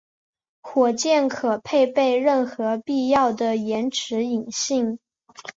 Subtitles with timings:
[0.63, 4.97] 火箭可配备任何必要的延迟引信。